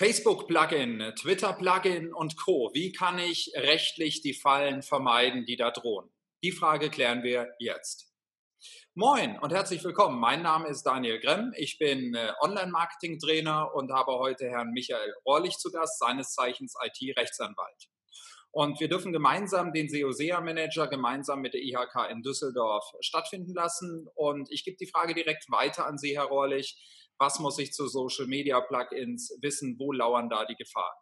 Facebook-Plugin, 0.00 1.12
Twitter-Plugin 1.14 2.14
und 2.14 2.38
Co. 2.38 2.70
Wie 2.72 2.90
kann 2.90 3.18
ich 3.18 3.52
rechtlich 3.54 4.22
die 4.22 4.32
Fallen 4.32 4.80
vermeiden, 4.80 5.44
die 5.44 5.56
da 5.56 5.70
drohen? 5.70 6.08
Die 6.42 6.52
Frage 6.52 6.88
klären 6.88 7.22
wir 7.22 7.52
jetzt. 7.58 8.10
Moin 8.94 9.38
und 9.40 9.52
herzlich 9.52 9.84
willkommen. 9.84 10.18
Mein 10.18 10.40
Name 10.40 10.68
ist 10.68 10.84
Daniel 10.84 11.20
Gremm. 11.20 11.52
Ich 11.54 11.76
bin 11.76 12.14
äh, 12.14 12.32
Online-Marketing-Trainer 12.40 13.74
und 13.74 13.92
habe 13.92 14.12
heute 14.12 14.46
Herrn 14.48 14.70
Michael 14.70 15.12
Rohrlich 15.26 15.58
zu 15.58 15.70
Gast, 15.70 15.98
seines 15.98 16.32
Zeichens 16.32 16.76
IT-Rechtsanwalt. 16.82 17.90
Und 18.52 18.80
wir 18.80 18.88
dürfen 18.88 19.12
gemeinsam 19.12 19.70
den 19.74 19.90
SEO-SEA-Manager 19.90 20.88
gemeinsam 20.88 21.42
mit 21.42 21.52
der 21.52 21.60
IHK 21.60 22.10
in 22.10 22.22
Düsseldorf 22.22 22.90
stattfinden 23.00 23.52
lassen. 23.52 24.08
Und 24.14 24.50
ich 24.50 24.64
gebe 24.64 24.78
die 24.78 24.88
Frage 24.88 25.12
direkt 25.12 25.44
weiter 25.50 25.86
an 25.86 25.98
Sie, 25.98 26.16
Herr 26.16 26.24
Rohrlich 26.24 26.78
was 27.20 27.38
muss 27.38 27.58
ich 27.58 27.72
zu 27.72 27.86
Social 27.86 28.26
Media 28.26 28.60
Plugins 28.60 29.38
wissen, 29.42 29.78
wo 29.78 29.92
lauern 29.92 30.30
da 30.30 30.46
die 30.46 30.56
Gefahren? 30.56 30.96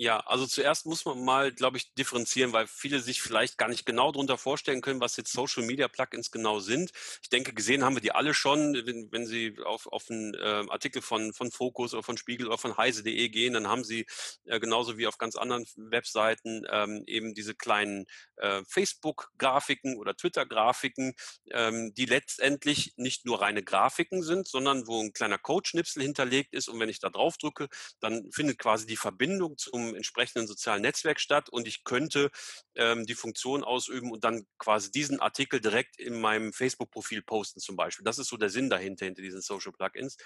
Ja, 0.00 0.20
also 0.20 0.46
zuerst 0.46 0.86
muss 0.86 1.04
man 1.04 1.24
mal, 1.24 1.52
glaube 1.52 1.76
ich, 1.76 1.92
differenzieren, 1.94 2.52
weil 2.52 2.68
viele 2.68 3.00
sich 3.00 3.20
vielleicht 3.20 3.58
gar 3.58 3.68
nicht 3.68 3.84
genau 3.84 4.12
darunter 4.12 4.38
vorstellen 4.38 4.80
können, 4.80 5.00
was 5.00 5.16
jetzt 5.16 5.32
Social 5.32 5.64
Media 5.64 5.88
Plugins 5.88 6.30
genau 6.30 6.60
sind. 6.60 6.92
Ich 7.20 7.30
denke, 7.30 7.52
gesehen 7.52 7.82
haben 7.82 7.96
wir 7.96 8.00
die 8.00 8.12
alle 8.12 8.32
schon. 8.32 8.74
Wenn, 8.86 9.10
wenn 9.10 9.26
Sie 9.26 9.56
auf, 9.64 9.88
auf 9.88 10.08
einen 10.08 10.34
äh, 10.34 10.66
Artikel 10.68 11.02
von, 11.02 11.32
von 11.32 11.50
Focus 11.50 11.94
oder 11.94 12.04
von 12.04 12.16
Spiegel 12.16 12.46
oder 12.46 12.58
von 12.58 12.76
heise.de 12.76 13.28
gehen, 13.28 13.54
dann 13.54 13.66
haben 13.66 13.82
Sie 13.82 14.06
äh, 14.44 14.60
genauso 14.60 14.98
wie 14.98 15.08
auf 15.08 15.18
ganz 15.18 15.34
anderen 15.34 15.66
Webseiten 15.74 16.64
ähm, 16.70 17.02
eben 17.08 17.34
diese 17.34 17.56
kleinen 17.56 18.06
äh, 18.36 18.62
Facebook-Grafiken 18.68 19.96
oder 19.96 20.14
Twitter-Grafiken, 20.14 21.14
ähm, 21.50 21.92
die 21.94 22.06
letztendlich 22.06 22.92
nicht 22.98 23.26
nur 23.26 23.40
reine 23.40 23.64
Grafiken 23.64 24.22
sind, 24.22 24.46
sondern 24.46 24.86
wo 24.86 25.02
ein 25.02 25.12
kleiner 25.12 25.38
Codeschnipsel 25.38 26.04
hinterlegt 26.04 26.54
ist. 26.54 26.68
Und 26.68 26.78
wenn 26.78 26.88
ich 26.88 27.00
da 27.00 27.10
drauf 27.10 27.36
drücke, 27.36 27.66
dann 27.98 28.30
findet 28.30 28.60
quasi 28.60 28.86
die 28.86 28.96
Verbindung 28.96 29.58
zum 29.58 29.87
entsprechenden 29.94 30.46
sozialen 30.46 30.82
Netzwerk 30.82 31.20
statt 31.20 31.48
und 31.48 31.66
ich 31.66 31.84
könnte 31.84 32.30
ähm, 32.74 33.06
die 33.06 33.14
Funktion 33.14 33.64
ausüben 33.64 34.10
und 34.10 34.24
dann 34.24 34.46
quasi 34.58 34.90
diesen 34.90 35.20
Artikel 35.20 35.60
direkt 35.60 35.98
in 35.98 36.20
meinem 36.20 36.52
Facebook-Profil 36.52 37.22
posten 37.22 37.60
zum 37.60 37.76
Beispiel. 37.76 38.04
Das 38.04 38.18
ist 38.18 38.28
so 38.28 38.36
der 38.36 38.50
Sinn 38.50 38.70
dahinter, 38.70 39.06
hinter 39.06 39.22
diesen 39.22 39.40
Social 39.40 39.72
Plugins. 39.72 40.16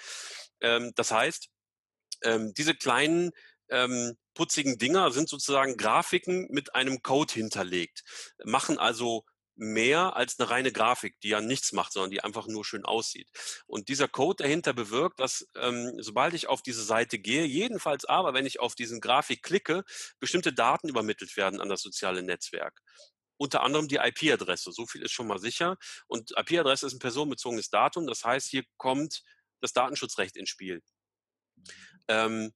Ähm, 0.61 0.92
das 0.95 1.11
heißt, 1.11 1.48
ähm, 2.22 2.53
diese 2.55 2.75
kleinen 2.75 3.31
ähm, 3.69 4.17
putzigen 4.34 4.78
Dinger 4.78 5.11
sind 5.11 5.28
sozusagen 5.28 5.77
Grafiken 5.77 6.47
mit 6.50 6.75
einem 6.75 7.03
Code 7.03 7.33
hinterlegt, 7.33 8.05
machen 8.44 8.78
also 8.78 9.25
mehr 9.55 10.17
als 10.17 10.39
eine 10.39 10.50
reine 10.50 10.72
Grafik, 10.72 11.20
die 11.20 11.28
ja 11.28 11.41
nichts 11.41 11.72
macht, 11.72 11.92
sondern 11.92 12.11
die 12.11 12.22
einfach 12.22 12.47
nur 12.47 12.64
schön 12.64 12.84
aussieht. 12.84 13.28
Und 13.67 13.89
dieser 13.89 14.09
Code 14.09 14.42
dahinter 14.42 14.72
bewirkt, 14.72 15.20
dass 15.20 15.47
ähm, 15.56 15.92
sobald 15.98 16.34
ich 16.34 16.48
auf 16.48 16.62
diese 16.62 16.83
Seite 16.83 17.19
gehe, 17.19 17.44
jedenfalls 17.44 18.05
aber, 18.05 18.34
wenn 18.34 18.47
ich 18.47 18.61
auf 18.61 18.75
diesen 18.75 19.00
Grafik 19.00 19.42
klicke, 19.42 19.84
bestimmte 20.20 20.53
Daten 20.53 20.89
übermittelt 20.89 21.36
werden 21.36 21.61
an 21.61 21.69
das 21.69 21.83
soziale 21.83 22.22
Netzwerk. 22.22 22.81
Unter 23.36 23.62
anderem 23.62 23.89
die 23.89 23.97
IP-Adresse, 23.97 24.72
so 24.72 24.86
viel 24.86 25.03
ist 25.03 25.12
schon 25.12 25.27
mal 25.27 25.39
sicher. 25.39 25.77
Und 26.06 26.33
IP-Adresse 26.37 26.87
ist 26.87 26.94
ein 26.94 26.98
personenbezogenes 27.00 27.70
Datum, 27.70 28.06
das 28.06 28.25
heißt, 28.25 28.48
hier 28.48 28.64
kommt 28.77 29.22
das 29.61 29.72
Datenschutzrecht 29.72 30.37
ins 30.37 30.48
Spiel. 30.48 30.83
Ähm, 32.09 32.53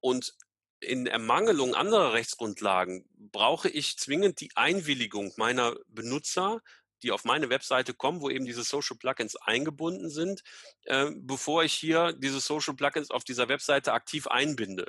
und 0.00 0.34
in 0.80 1.06
Ermangelung 1.06 1.74
anderer 1.74 2.12
Rechtsgrundlagen 2.12 3.04
brauche 3.32 3.68
ich 3.68 3.98
zwingend 3.98 4.40
die 4.40 4.50
Einwilligung 4.56 5.32
meiner 5.36 5.76
Benutzer, 5.88 6.62
die 7.02 7.12
auf 7.12 7.24
meine 7.24 7.50
Webseite 7.50 7.94
kommen, 7.94 8.20
wo 8.20 8.30
eben 8.30 8.44
diese 8.44 8.62
Social 8.62 8.96
Plugins 8.96 9.36
eingebunden 9.36 10.10
sind, 10.10 10.42
äh, 10.84 11.10
bevor 11.14 11.64
ich 11.64 11.72
hier 11.72 12.12
diese 12.12 12.40
Social 12.40 12.74
Plugins 12.74 13.10
auf 13.10 13.24
dieser 13.24 13.48
Webseite 13.48 13.92
aktiv 13.92 14.26
einbinde. 14.26 14.86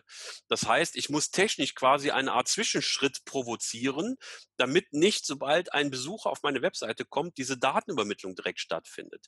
Das 0.48 0.68
heißt, 0.68 0.96
ich 0.96 1.10
muss 1.10 1.32
technisch 1.32 1.76
quasi 1.76 2.12
eine 2.12 2.34
Art 2.34 2.48
Zwischenschritt 2.48 3.26
provozieren, 3.26 4.18
damit 4.58 4.94
nicht, 4.94 5.26
sobald 5.26 5.74
ein 5.74 5.90
Besucher 5.90 6.30
auf 6.30 6.44
meine 6.44 6.62
Webseite 6.62 7.06
kommt, 7.06 7.38
diese 7.38 7.58
Datenübermittlung 7.58 8.36
direkt 8.36 8.60
stattfindet. 8.60 9.28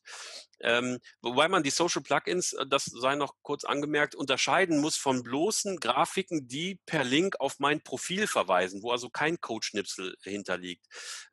Ähm, 0.59 0.99
wobei 1.21 1.47
man 1.47 1.63
die 1.63 1.71
Social 1.71 2.01
Plugins, 2.01 2.53
äh, 2.53 2.65
das 2.67 2.85
sei 2.85 3.15
noch 3.15 3.35
kurz 3.41 3.63
angemerkt, 3.63 4.15
unterscheiden 4.15 4.79
muss 4.79 4.95
von 4.95 5.23
bloßen 5.23 5.79
Grafiken, 5.79 6.47
die 6.47 6.79
per 6.85 7.03
Link 7.03 7.39
auf 7.39 7.59
mein 7.59 7.81
Profil 7.81 8.27
verweisen, 8.27 8.83
wo 8.83 8.91
also 8.91 9.09
kein 9.09 9.41
Codeschnipsel 9.41 10.15
hinterliegt. 10.21 10.85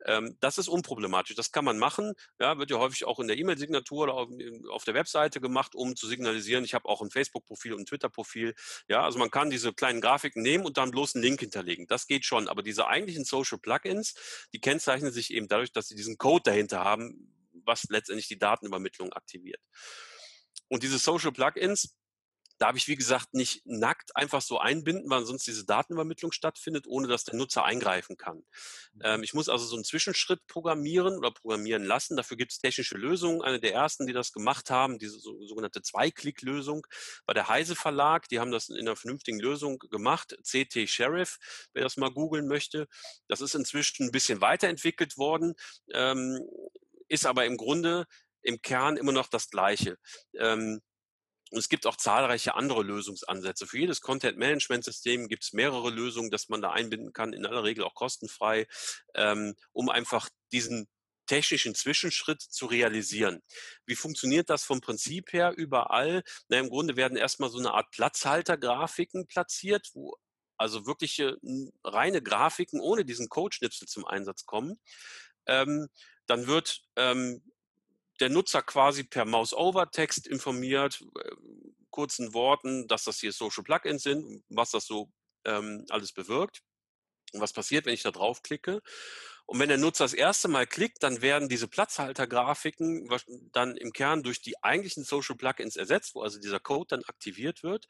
Ähm, 0.05 0.37
das 0.39 0.57
ist 0.57 0.67
unproblematisch. 0.67 1.35
Das 1.41 1.51
kann 1.51 1.65
man 1.65 1.79
machen. 1.79 2.13
Ja, 2.39 2.59
wird 2.59 2.69
ja 2.69 2.77
häufig 2.77 3.05
auch 3.05 3.19
in 3.19 3.27
der 3.27 3.35
E-Mail-Signatur 3.35 4.03
oder 4.03 4.13
auf, 4.13 4.29
auf 4.69 4.83
der 4.83 4.93
Webseite 4.93 5.41
gemacht, 5.41 5.73
um 5.73 5.95
zu 5.95 6.05
signalisieren, 6.05 6.63
ich 6.63 6.75
habe 6.75 6.87
auch 6.87 7.01
ein 7.01 7.09
Facebook-Profil 7.09 7.73
und 7.73 7.81
ein 7.81 7.85
Twitter-Profil. 7.87 8.53
Ja, 8.87 9.03
also 9.03 9.17
man 9.17 9.31
kann 9.31 9.49
diese 9.49 9.73
kleinen 9.73 10.01
Grafiken 10.01 10.43
nehmen 10.43 10.65
und 10.65 10.77
dann 10.77 10.91
bloß 10.91 11.15
einen 11.15 11.23
Link 11.23 11.39
hinterlegen. 11.39 11.87
Das 11.87 12.05
geht 12.05 12.25
schon. 12.25 12.47
Aber 12.47 12.61
diese 12.61 12.85
eigentlichen 12.87 13.25
Social 13.25 13.57
Plugins 13.57 14.13
die 14.53 14.59
kennzeichnen 14.61 15.11
sich 15.11 15.33
eben 15.33 15.47
dadurch, 15.47 15.71
dass 15.71 15.87
sie 15.87 15.95
diesen 15.95 16.17
Code 16.19 16.43
dahinter 16.43 16.83
haben, 16.83 17.33
was 17.65 17.85
letztendlich 17.89 18.27
die 18.27 18.39
Datenübermittlung 18.39 19.13
aktiviert. 19.13 19.61
Und 20.67 20.83
diese 20.83 20.99
Social 20.99 21.31
Plugins, 21.31 21.95
darf 22.61 22.75
ich, 22.75 22.87
wie 22.87 22.95
gesagt, 22.95 23.33
nicht 23.33 23.65
nackt 23.65 24.15
einfach 24.15 24.41
so 24.41 24.59
einbinden, 24.59 25.09
weil 25.09 25.25
sonst 25.25 25.47
diese 25.47 25.65
Datenübermittlung 25.65 26.31
stattfindet, 26.31 26.85
ohne 26.87 27.07
dass 27.07 27.23
der 27.23 27.35
Nutzer 27.35 27.65
eingreifen 27.65 28.17
kann. 28.17 28.37
Mhm. 28.93 29.01
Ähm, 29.03 29.23
ich 29.23 29.33
muss 29.33 29.49
also 29.49 29.65
so 29.65 29.75
einen 29.75 29.83
Zwischenschritt 29.83 30.45
programmieren 30.45 31.17
oder 31.17 31.31
programmieren 31.31 31.83
lassen. 31.83 32.15
Dafür 32.15 32.37
gibt 32.37 32.51
es 32.51 32.59
technische 32.59 32.97
Lösungen. 32.97 33.41
Eine 33.41 33.59
der 33.59 33.73
ersten, 33.73 34.05
die 34.05 34.13
das 34.13 34.31
gemacht 34.31 34.69
haben, 34.69 34.99
diese 34.99 35.17
so, 35.19 35.43
sogenannte 35.43 35.81
Zwei-Klick-Lösung, 35.81 36.85
war 37.25 37.33
der 37.33 37.47
Heise 37.47 37.75
Verlag. 37.75 38.29
Die 38.29 38.39
haben 38.39 38.51
das 38.51 38.69
in 38.69 38.77
einer 38.77 38.95
vernünftigen 38.95 39.39
Lösung 39.39 39.79
gemacht. 39.79 40.37
CT 40.43 40.87
Sheriff, 40.87 41.39
wer 41.73 41.81
das 41.81 41.97
mal 41.97 42.11
googeln 42.11 42.47
möchte. 42.47 42.87
Das 43.27 43.41
ist 43.41 43.55
inzwischen 43.55 44.05
ein 44.05 44.11
bisschen 44.11 44.39
weiterentwickelt 44.39 45.17
worden, 45.17 45.55
ähm, 45.93 46.39
ist 47.07 47.25
aber 47.25 47.45
im 47.45 47.57
Grunde 47.57 48.05
im 48.43 48.61
Kern 48.61 48.97
immer 48.97 49.11
noch 49.11 49.27
das 49.27 49.49
Gleiche. 49.49 49.97
Ähm, 50.37 50.81
und 51.51 51.59
es 51.59 51.69
gibt 51.69 51.85
auch 51.85 51.97
zahlreiche 51.97 52.55
andere 52.55 52.81
Lösungsansätze. 52.81 53.67
Für 53.67 53.77
jedes 53.77 54.01
Content-Management-System 54.01 55.27
gibt 55.27 55.43
es 55.43 55.53
mehrere 55.53 55.89
Lösungen, 55.89 56.31
dass 56.31 56.47
man 56.47 56.61
da 56.61 56.71
einbinden 56.71 57.11
kann, 57.11 57.33
in 57.33 57.45
aller 57.45 57.63
Regel 57.63 57.83
auch 57.83 57.93
kostenfrei, 57.93 58.67
ähm, 59.15 59.55
um 59.73 59.89
einfach 59.89 60.29
diesen 60.53 60.87
technischen 61.27 61.75
Zwischenschritt 61.75 62.41
zu 62.41 62.65
realisieren. 62.65 63.41
Wie 63.85 63.95
funktioniert 63.95 64.49
das 64.49 64.63
vom 64.63 64.81
Prinzip 64.81 65.33
her 65.33 65.53
überall? 65.55 66.23
Na, 66.47 66.57
Im 66.57 66.69
Grunde 66.69 66.95
werden 66.95 67.17
erstmal 67.17 67.49
so 67.49 67.59
eine 67.59 67.73
Art 67.73 67.91
Platzhaltergrafiken 67.91 69.27
platziert, 69.27 69.89
wo 69.93 70.15
also 70.57 70.85
wirkliche 70.85 71.37
reine 71.83 72.21
Grafiken 72.21 72.79
ohne 72.79 73.03
diesen 73.03 73.29
Codeschnipsel 73.29 73.87
zum 73.87 74.05
Einsatz 74.05 74.45
kommen. 74.45 74.79
Ähm, 75.47 75.89
dann 76.27 76.47
wird 76.47 76.81
ähm, 76.95 77.41
der 78.21 78.29
Nutzer 78.29 78.61
quasi 78.61 79.03
per 79.03 79.25
Mouse-Over-Text 79.25 80.27
informiert, 80.27 81.03
äh, 81.19 81.31
kurzen 81.89 82.33
Worten, 82.33 82.87
dass 82.87 83.03
das 83.03 83.19
hier 83.19 83.33
Social 83.33 83.63
Plugins 83.63 84.03
sind, 84.03 84.43
was 84.49 84.71
das 84.71 84.85
so 84.85 85.11
ähm, 85.45 85.85
alles 85.89 86.13
bewirkt 86.13 86.61
und 87.33 87.41
was 87.41 87.53
passiert, 87.53 87.85
wenn 87.85 87.93
ich 87.93 88.03
da 88.03 88.11
draufklicke. 88.11 88.81
Und 89.45 89.59
wenn 89.59 89.67
der 89.67 89.77
Nutzer 89.77 90.05
das 90.05 90.13
erste 90.13 90.47
Mal 90.47 90.65
klickt, 90.65 91.03
dann 91.03 91.21
werden 91.21 91.49
diese 91.49 91.67
Platzhaltergrafiken 91.67 93.09
dann 93.51 93.75
im 93.75 93.91
Kern 93.91 94.23
durch 94.23 94.41
die 94.41 94.63
eigentlichen 94.63 95.03
Social 95.03 95.35
Plugins 95.35 95.75
ersetzt, 95.75 96.15
wo 96.15 96.21
also 96.21 96.39
dieser 96.39 96.61
Code 96.61 96.87
dann 96.89 97.03
aktiviert 97.03 97.63
wird. 97.63 97.87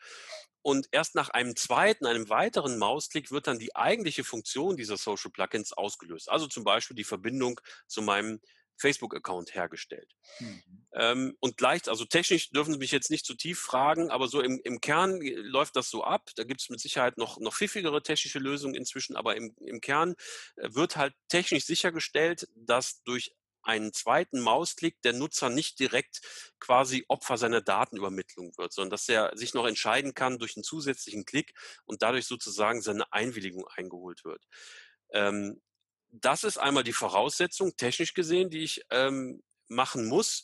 Und 0.64 0.88
erst 0.92 1.14
nach 1.14 1.30
einem 1.30 1.56
zweiten, 1.56 2.06
einem 2.06 2.30
weiteren 2.30 2.78
Mausklick 2.80 3.32
wird 3.32 3.48
dann 3.48 3.60
die 3.60 3.76
eigentliche 3.76 4.24
Funktion 4.24 4.78
dieser 4.78 4.98
Social 4.98 5.32
Plugins 5.32 5.74
ausgelöst. 5.74 6.30
Also 6.30 6.48
zum 6.48 6.64
Beispiel 6.64 6.96
die 6.96 7.04
Verbindung 7.04 7.60
zu 7.88 8.02
meinem 8.02 8.40
Facebook-Account 8.82 9.56
hergestellt. 9.56 10.12
Mhm. 10.40 10.64
Ähm, 10.94 11.38
und 11.40 11.58
gleich, 11.58 11.88
also 11.88 12.06
technisch 12.06 12.50
dürfen 12.50 12.74
Sie 12.74 12.80
mich 12.80 12.92
jetzt 12.92 13.12
nicht 13.12 13.26
zu 13.26 13.36
tief 13.36 13.60
fragen, 13.60 14.10
aber 14.10 14.28
so 14.28 14.42
im, 14.42 14.60
im 14.64 14.82
Kern 14.82 15.22
äh, 15.22 15.34
läuft 15.36 15.76
das 15.76 15.90
so 15.90 16.04
ab. 16.04 16.30
Da 16.36 16.44
gibt 16.44 16.62
es 16.62 16.70
mit 16.70 16.80
Sicherheit 16.82 17.18
noch, 17.18 17.40
noch 17.40 17.54
pfiffigere 17.54 18.04
technische 18.04 18.40
Lösungen 18.40 18.76
inzwischen, 18.76 19.16
aber 19.16 19.38
im, 19.38 19.56
im 19.60 19.80
Kern 19.80 20.16
äh, 20.58 20.70
wird 20.74 20.98
halt 20.98 21.14
technisch 21.30 21.66
sichergestellt, 21.66 22.48
dass 22.56 23.04
durch 23.04 23.34
einen 23.64 23.94
zweiten 23.94 24.40
Mausklick 24.40 25.02
der 25.04 25.14
Nutzer 25.14 25.50
nicht 25.50 25.80
direkt 25.80 26.22
quasi 26.60 27.06
Opfer 27.08 27.38
seiner 27.38 27.62
Datenübermittlung 27.62 28.58
wird, 28.58 28.74
sondern 28.74 28.92
dass 28.92 29.08
er 29.08 29.32
sich 29.36 29.54
noch 29.54 29.68
entscheiden 29.68 30.14
kann 30.14 30.40
durch 30.40 30.58
einen 30.58 30.64
zusätzlichen 30.64 31.26
Klick 31.26 31.54
und 31.86 32.02
dadurch 32.02 32.26
sozusagen 32.26 32.82
seine 32.82 33.12
Einwilligung 33.14 33.68
eingeholt 33.68 34.26
wird. 34.26 34.44
Ähm, 35.12 35.62
das 36.12 36.44
ist 36.44 36.58
einmal 36.58 36.84
die 36.84 36.94
Voraussetzung, 36.94 37.76
technisch 37.78 38.14
gesehen, 38.14 38.50
die 38.50 38.64
ich 38.64 38.82
ähm, 38.90 39.42
machen 39.68 40.08
muss, 40.08 40.44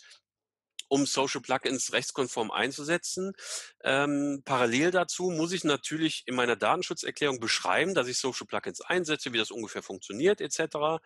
um 0.90 1.06
Social 1.06 1.42
Plugins 1.42 1.92
rechtskonform 1.92 2.52
einzusetzen. 2.52 3.34
Ähm, 3.84 4.42
parallel 4.46 4.92
dazu 4.92 5.30
muss 5.30 5.52
ich 5.52 5.64
natürlich 5.64 6.24
in 6.25 6.36
meiner 6.36 6.56
Datenschutzerklärung 6.56 7.40
beschreiben, 7.40 7.94
dass 7.94 8.08
ich 8.08 8.18
Social 8.18 8.48
Plugins 8.48 8.81
einsetze, 8.81 9.34
wie 9.34 9.38
das 9.38 9.52
ungefähr 9.52 9.84
funktioniert 9.84 10.42
etc. 10.42 11.02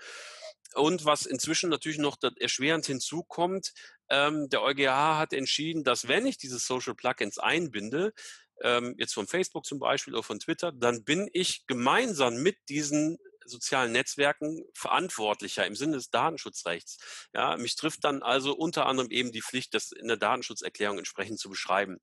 Und 0.76 1.06
was 1.06 1.26
inzwischen 1.26 1.70
natürlich 1.70 1.98
noch 1.98 2.18
erschwerend 2.40 2.86
hinzukommt, 2.86 3.74
ähm, 4.10 4.50
der 4.50 4.62
EuGH 4.62 5.18
hat 5.18 5.34
entschieden, 5.34 5.84
dass 5.84 6.08
wenn 6.08 6.26
ich 6.26 6.38
diese 6.38 6.60
Social 6.60 6.96
Plugins 6.96 7.40
einbinde, 7.40 8.14
ähm, 8.62 8.96
jetzt 9.00 9.14
von 9.14 9.28
Facebook 9.28 9.66
zum 9.66 9.80
Beispiel 9.80 10.14
oder 10.14 10.24
von 10.24 10.40
Twitter, 10.40 10.72
dann 10.72 11.04
bin 11.04 11.28
ich 11.34 11.66
gemeinsam 11.66 12.38
mit 12.44 12.58
diesen 12.70 13.18
sozialen 13.52 13.92
Netzwerken 13.92 14.64
verantwortlicher 14.74 15.66
im 15.66 15.76
Sinne 15.76 15.98
des 15.98 16.10
Datenschutzrechts. 16.10 17.28
Ja, 17.34 17.58
mich 17.58 17.76
trifft 17.76 18.04
dann 18.04 18.24
also 18.24 18.54
unter 18.54 18.86
anderem 18.86 19.12
eben 19.12 19.32
die 19.32 19.42
Pflicht, 19.42 19.74
das 19.74 19.92
in 19.92 20.08
der 20.08 20.18
Datenschutzerklärung 20.18 20.98
entsprechend 20.98 21.40
zu 21.40 21.50
beschreiben 21.50 22.00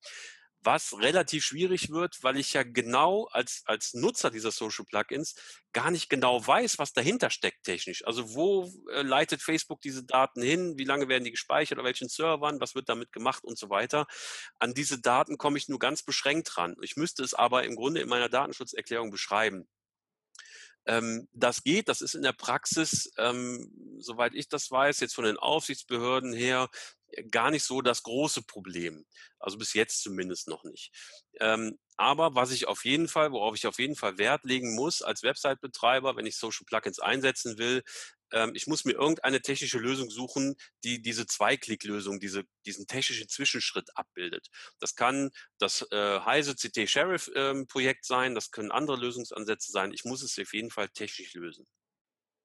was 0.63 0.99
relativ 0.99 1.45
schwierig 1.45 1.91
wird, 1.91 2.23
weil 2.23 2.37
ich 2.37 2.53
ja 2.53 2.63
genau 2.63 3.27
als, 3.27 3.63
als 3.67 3.95
Nutzer 3.95 4.31
dieser 4.31 4.51
Social 4.51 4.85
Plugins 4.85 5.35
gar 5.73 5.91
nicht 5.91 6.09
genau 6.09 6.45
weiß, 6.45 6.79
was 6.79 6.93
dahinter 6.93 7.31
steckt 7.31 7.65
technisch. 7.65 8.05
Also 8.07 8.35
wo 8.35 8.71
äh, 8.93 9.03
leitet 9.03 9.43
Facebook 9.43 9.81
diese 9.81 10.05
Daten 10.05 10.43
hin, 10.43 10.77
wie 10.77 10.85
lange 10.85 11.09
werden 11.09 11.25
die 11.25 11.31
gespeichert, 11.31 11.79
auf 11.79 11.85
welchen 11.85 12.09
Servern, 12.09 12.61
was 12.61 12.75
wird 12.75 12.89
damit 12.89 13.13
gemacht 13.13 13.45
und 13.45 13.59
so 13.59 13.71
weiter. 13.71 14.07
An 14.59 14.75
diese 14.75 15.01
Daten 15.01 15.39
komme 15.39 15.59
ich 15.59 15.69
nur 15.69 15.79
ganz 15.79 16.03
beschränkt 16.03 16.57
ran. 16.57 16.75
Ich 16.83 16.97
müsste 16.97 17.23
es 17.23 17.35
aber 17.35 17.65
im 17.65 17.77
Grunde 17.77 18.01
in 18.01 18.09
meiner 18.09 18.29
Datenschutzerklärung 18.29 19.11
beschreiben. 19.11 19.69
Ähm, 20.89 21.29
das 21.33 21.63
geht, 21.63 21.89
das 21.89 22.01
ist 22.01 22.15
in 22.15 22.23
der 22.23 22.33
Praxis, 22.33 23.13
ähm, 23.19 23.71
soweit 24.01 24.35
ich 24.35 24.49
das 24.49 24.71
weiß, 24.71 25.01
jetzt 25.01 25.15
von 25.15 25.25
den 25.25 25.37
Aufsichtsbehörden 25.37 26.33
her 26.33 26.69
gar 27.31 27.51
nicht 27.51 27.65
so 27.65 27.83
das 27.83 28.03
große 28.03 28.43
Problem. 28.43 29.05
Also 29.39 29.59
bis 29.59 29.75
jetzt 29.75 30.03
zumindest 30.03 30.49
noch 30.49 30.65
nicht. 30.65 30.93
Ähm, 31.41 31.79
aber 31.97 32.35
was 32.35 32.53
ich 32.53 32.69
auf 32.69 32.85
jeden 32.85 33.09
Fall, 33.09 33.33
worauf 33.33 33.55
ich 33.55 33.67
auf 33.67 33.79
jeden 33.79 33.97
Fall 33.97 34.19
Wert 34.19 34.45
legen 34.45 34.75
muss 34.75 35.03
als 35.03 35.23
Website-Betreiber, 35.23 36.17
wenn 36.17 36.27
ich 36.27 36.37
Social 36.37 36.65
Plugins 36.67 37.01
einsetzen 37.01 37.59
will, 37.59 37.83
ähm, 38.33 38.53
ich 38.55 38.67
muss 38.67 38.85
mir 38.85 38.93
irgendeine 38.93 39.41
technische 39.41 39.79
Lösung 39.79 40.11
suchen, 40.11 40.57
die 40.85 41.01
diese 41.03 41.27
Zwei-Klick-Lösung, 41.27 42.21
diese, 42.21 42.45
diesen 42.67 42.87
technischen 42.87 43.29
Zwischenschritt 43.29 43.97
abbildet. 43.97 44.49
Das 44.79 44.95
kann 44.95 45.31
das 45.59 45.87
äh, 45.91 46.21
Heise 46.21 46.55
CT 46.55 46.89
Sheriff 46.89 47.31
ähm, 47.35 47.67
Projekt 47.67 48.05
sein, 48.05 48.35
das 48.35 48.51
können 48.51 48.71
andere 48.71 48.97
Lösungsansätze 48.97 49.73
sein. 49.73 49.93
Ich 49.93 50.05
muss 50.05 50.23
es 50.23 50.39
auf 50.39 50.53
jeden 50.53 50.71
Fall 50.71 50.89
technisch 50.89 51.35
lösen. 51.35 51.67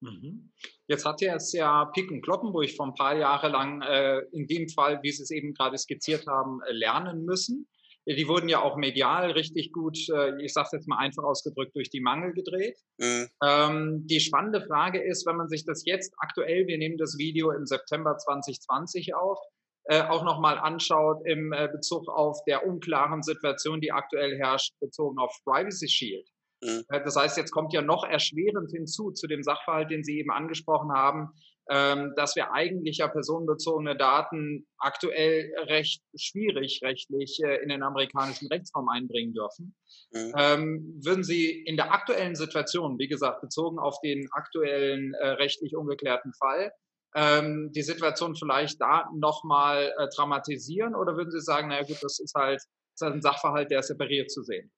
Mhm. 0.00 0.52
Jetzt 0.86 1.04
hat 1.04 1.20
ja 1.20 1.34
es 1.34 1.52
ja 1.52 1.86
Pick 1.86 2.10
und 2.10 2.22
Kloppenburg 2.22 2.70
vor 2.70 2.86
ein 2.86 2.94
paar 2.94 3.16
Jahre 3.16 3.48
lang 3.48 3.80
äh, 3.82 4.20
in 4.32 4.46
dem 4.46 4.68
Fall, 4.68 5.02
wie 5.02 5.12
Sie 5.12 5.22
es 5.22 5.30
eben 5.30 5.54
gerade 5.54 5.78
skizziert 5.78 6.26
haben, 6.26 6.60
äh, 6.62 6.72
lernen 6.72 7.24
müssen. 7.24 7.66
Die 8.06 8.28
wurden 8.28 8.48
ja 8.48 8.60
auch 8.60 8.76
medial 8.76 9.30
richtig 9.30 9.72
gut, 9.72 9.98
äh, 10.10 10.42
ich 10.42 10.52
sage 10.52 10.66
es 10.66 10.72
jetzt 10.72 10.88
mal 10.88 10.98
einfach 10.98 11.24
ausgedrückt, 11.24 11.74
durch 11.74 11.88
die 11.88 12.00
Mangel 12.00 12.34
gedreht. 12.34 12.78
Mhm. 12.98 13.28
Ähm, 13.42 14.06
die 14.06 14.20
spannende 14.20 14.60
Frage 14.60 15.02
ist, 15.02 15.26
wenn 15.26 15.36
man 15.36 15.48
sich 15.48 15.64
das 15.64 15.84
jetzt 15.86 16.14
aktuell, 16.18 16.66
wir 16.66 16.76
nehmen 16.76 16.98
das 16.98 17.16
Video 17.16 17.50
im 17.50 17.66
September 17.66 18.16
2020 18.16 19.14
auf, 19.14 19.38
äh, 19.86 20.02
auch 20.02 20.24
nochmal 20.24 20.58
anschaut 20.58 21.26
im 21.26 21.52
äh, 21.52 21.68
Bezug 21.70 22.08
auf 22.08 22.42
der 22.46 22.66
unklaren 22.66 23.22
Situation, 23.22 23.80
die 23.80 23.92
aktuell 23.92 24.36
herrscht, 24.38 24.72
bezogen 24.80 25.18
auf 25.18 25.34
Privacy 25.44 25.88
Shield. 25.88 26.28
Mhm. 26.62 26.84
Äh, 26.88 27.02
das 27.04 27.16
heißt, 27.16 27.36
jetzt 27.36 27.50
kommt 27.50 27.72
ja 27.72 27.82
noch 27.82 28.04
erschwerend 28.04 28.70
hinzu 28.70 29.10
zu 29.12 29.26
dem 29.26 29.42
Sachverhalt, 29.42 29.90
den 29.90 30.04
Sie 30.04 30.18
eben 30.18 30.30
angesprochen 30.30 30.92
haben, 30.92 31.30
ähm, 31.70 32.12
dass 32.16 32.36
wir 32.36 32.52
eigentlich 32.52 32.98
ja 32.98 33.08
personenbezogene 33.08 33.96
Daten 33.96 34.66
aktuell 34.78 35.50
recht 35.66 36.02
schwierig 36.14 36.80
rechtlich 36.82 37.40
äh, 37.42 37.62
in 37.62 37.70
den 37.70 37.82
amerikanischen 37.82 38.48
Rechtsraum 38.48 38.88
einbringen 38.88 39.32
dürfen. 39.32 39.74
Mhm. 40.12 40.32
Ähm, 40.36 41.00
würden 41.02 41.24
Sie 41.24 41.50
in 41.50 41.76
der 41.76 41.92
aktuellen 41.92 42.34
Situation, 42.34 42.98
wie 42.98 43.08
gesagt, 43.08 43.40
bezogen 43.40 43.78
auf 43.78 43.98
den 44.02 44.28
aktuellen 44.32 45.14
äh, 45.14 45.28
rechtlich 45.28 45.74
ungeklärten 45.74 46.32
Fall, 46.34 46.70
ähm, 47.16 47.70
die 47.72 47.82
Situation 47.82 48.34
vielleicht 48.34 48.80
da 48.80 49.08
nochmal 49.14 49.94
dramatisieren 50.16 50.94
oder 50.94 51.16
würden 51.16 51.30
Sie 51.30 51.40
sagen, 51.40 51.68
naja 51.68 51.84
gut, 51.84 52.02
das 52.02 52.18
ist 52.18 52.34
halt, 52.34 52.56
das 52.56 52.66
ist 52.94 53.02
halt 53.02 53.14
ein 53.14 53.22
Sachverhalt, 53.22 53.70
der 53.70 53.82
separiert 53.82 54.30
zu 54.30 54.42
sehen? 54.42 54.70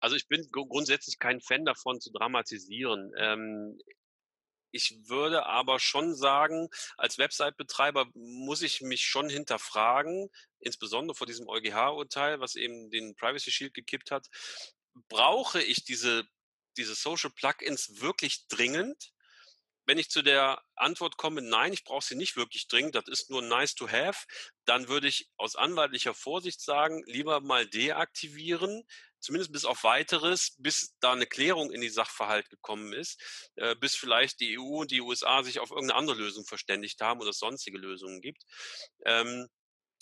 Also 0.00 0.16
ich 0.16 0.28
bin 0.28 0.46
grundsätzlich 0.50 1.18
kein 1.18 1.40
Fan 1.40 1.64
davon 1.64 2.00
zu 2.00 2.10
dramatisieren. 2.12 3.12
Ähm, 3.16 3.78
ich 4.70 5.08
würde 5.08 5.46
aber 5.46 5.80
schon 5.80 6.14
sagen, 6.14 6.68
als 6.96 7.18
Website-Betreiber 7.18 8.06
muss 8.14 8.62
ich 8.62 8.82
mich 8.82 9.02
schon 9.02 9.28
hinterfragen, 9.28 10.28
insbesondere 10.60 11.14
vor 11.14 11.26
diesem 11.26 11.48
EuGH-Urteil, 11.48 12.40
was 12.40 12.54
eben 12.54 12.90
den 12.90 13.14
Privacy 13.16 13.50
Shield 13.50 13.74
gekippt 13.74 14.10
hat. 14.10 14.26
Brauche 15.08 15.62
ich 15.62 15.84
diese, 15.84 16.24
diese 16.76 16.94
Social 16.94 17.30
Plugins 17.30 18.00
wirklich 18.00 18.46
dringend? 18.48 19.12
Wenn 19.88 19.96
ich 19.96 20.10
zu 20.10 20.20
der 20.20 20.62
Antwort 20.76 21.16
komme, 21.16 21.40
nein, 21.40 21.72
ich 21.72 21.82
brauche 21.82 22.04
sie 22.04 22.14
nicht 22.14 22.36
wirklich 22.36 22.68
dringend, 22.68 22.94
das 22.94 23.08
ist 23.08 23.30
nur 23.30 23.40
nice 23.40 23.74
to 23.74 23.88
have, 23.88 24.26
dann 24.66 24.86
würde 24.88 25.08
ich 25.08 25.30
aus 25.38 25.56
anwaltlicher 25.56 26.12
Vorsicht 26.12 26.60
sagen, 26.60 27.02
lieber 27.06 27.40
mal 27.40 27.66
deaktivieren, 27.66 28.84
zumindest 29.18 29.50
bis 29.50 29.64
auf 29.64 29.84
weiteres, 29.84 30.56
bis 30.58 30.94
da 31.00 31.12
eine 31.12 31.26
Klärung 31.26 31.72
in 31.72 31.80
die 31.80 31.88
Sachverhalt 31.88 32.50
gekommen 32.50 32.92
ist, 32.92 33.50
äh, 33.54 33.74
bis 33.76 33.96
vielleicht 33.96 34.40
die 34.40 34.58
EU 34.58 34.80
und 34.80 34.90
die 34.90 35.00
USA 35.00 35.42
sich 35.42 35.58
auf 35.58 35.70
irgendeine 35.70 35.98
andere 35.98 36.18
Lösung 36.18 36.44
verständigt 36.44 37.00
haben 37.00 37.20
oder 37.20 37.30
es 37.30 37.38
sonstige 37.38 37.78
Lösungen 37.78 38.20
gibt. 38.20 38.42
Ähm, 39.06 39.48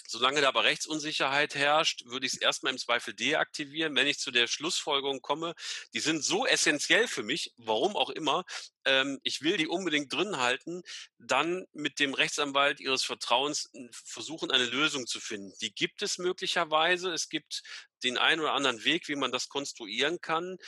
Solange 0.09 0.41
da 0.41 0.49
aber 0.49 0.65
Rechtsunsicherheit 0.65 1.55
herrscht, 1.55 2.05
würde 2.07 2.27
ich 2.27 2.35
es 2.35 2.39
erstmal 2.39 2.73
im 2.73 2.79
Zweifel 2.79 3.15
deaktivieren. 3.15 3.95
Wenn 3.95 4.07
ich 4.07 4.19
zu 4.19 4.31
der 4.31 4.47
Schlussfolgerung 4.47 5.21
komme, 5.21 5.55
die 5.95 6.01
sind 6.01 6.25
so 6.25 6.47
essentiell 6.47 7.09
für 7.09 7.23
mich, 7.23 7.53
warum 7.57 7.97
auch 7.97 8.11
immer, 8.11 8.45
ähm, 8.85 9.21
ich 9.23 9.43
will 9.43 9.57
die 9.57 9.69
unbedingt 9.69 10.13
drin 10.13 10.39
halten, 10.39 10.83
dann 11.19 11.67
mit 11.73 11.99
dem 11.99 12.15
Rechtsanwalt 12.15 12.81
Ihres 12.81 13.03
Vertrauens 13.03 13.71
versuchen, 13.91 14.51
eine 14.51 14.67
Lösung 14.67 15.07
zu 15.07 15.21
finden. 15.21 15.53
Die 15.61 15.75
gibt 15.75 16.03
es 16.03 16.19
möglicherweise. 16.19 17.11
Es 17.11 17.29
gibt 17.29 17.63
den 18.03 18.19
einen 18.19 18.41
oder 18.41 18.53
anderen 18.53 18.85
Weg, 18.85 19.09
wie 19.09 19.17
man 19.17 19.33
das 19.33 19.49
konstruieren 19.49 20.21
kann. 20.21 20.59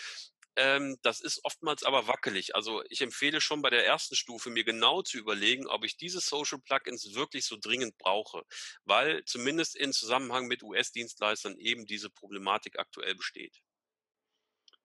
Ähm, 0.58 0.96
das 1.02 1.20
ist 1.20 1.44
oftmals 1.44 1.84
aber 1.84 2.08
wackelig. 2.08 2.56
Also 2.56 2.82
ich 2.88 3.00
empfehle 3.00 3.40
schon 3.40 3.62
bei 3.62 3.70
der 3.70 3.86
ersten 3.86 4.16
Stufe 4.16 4.50
mir 4.50 4.64
genau 4.64 5.02
zu 5.02 5.16
überlegen, 5.16 5.68
ob 5.68 5.84
ich 5.84 5.96
diese 5.96 6.18
Social 6.18 6.58
Plugins 6.58 7.14
wirklich 7.14 7.46
so 7.46 7.56
dringend 7.60 7.96
brauche, 7.96 8.42
weil 8.84 9.24
zumindest 9.24 9.76
in 9.76 9.92
Zusammenhang 9.92 10.48
mit 10.48 10.64
US-Dienstleistern 10.64 11.56
eben 11.58 11.86
diese 11.86 12.10
Problematik 12.10 12.78
aktuell 12.80 13.14
besteht. 13.14 13.56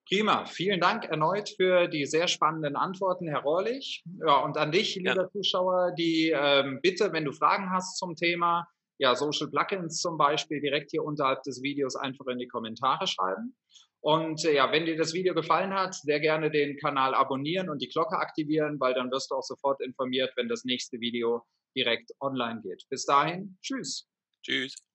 Prima, 0.08 0.46
vielen 0.46 0.80
Dank 0.80 1.06
erneut 1.06 1.50
für 1.50 1.88
die 1.88 2.06
sehr 2.06 2.28
spannenden 2.28 2.76
Antworten, 2.76 3.28
Herr 3.28 3.40
Rohrlich. 3.40 4.04
Ja, 4.20 4.42
und 4.42 4.58
an 4.58 4.72
dich, 4.72 4.96
lieber 4.96 5.16
ja. 5.16 5.30
Zuschauer, 5.32 5.94
die 5.98 6.30
ähm, 6.36 6.82
Bitte, 6.84 7.14
wenn 7.14 7.26
du 7.26 7.32
Fragen 7.32 7.72
hast 7.72 7.98
zum 7.98 8.16
Thema, 8.16 8.68
ja, 9.00 9.16
Social 9.16 9.50
Plugins 9.50 10.00
zum 10.02 10.18
Beispiel, 10.18 10.62
direkt 10.62 10.92
hier 10.92 11.04
unterhalb 11.04 11.42
des 11.44 11.64
Videos 11.64 11.96
einfach 11.96 12.28
in 12.28 12.38
die 12.38 12.48
Kommentare 12.48 13.08
schreiben. 13.08 13.56
Und 14.04 14.44
äh, 14.44 14.56
ja, 14.56 14.70
wenn 14.70 14.86
dir 14.86 14.98
das 14.98 15.14
Video 15.14 15.34
gefallen 15.34 15.74
hat, 15.74 15.96
sehr 15.96 16.20
gerne 16.20 16.52
den 16.52 16.76
Kanal 16.78 17.16
abonnieren 17.16 17.70
und 17.70 17.82
die 17.82 17.88
Glocke 17.88 18.18
aktivieren, 18.18 18.78
weil 18.82 18.94
dann 18.94 19.10
wirst 19.12 19.32
du 19.32 19.36
auch 19.36 19.44
sofort 19.44 19.82
informiert, 19.82 20.34
wenn 20.36 20.50
das 20.50 20.66
nächste 20.66 21.00
Video 21.00 21.46
direkt 21.74 22.12
online 22.20 22.62
geht. 22.62 22.84
Bis 22.90 23.06
dahin, 23.06 23.58
tschüss. 23.62 24.10
Tschüss. 24.46 24.93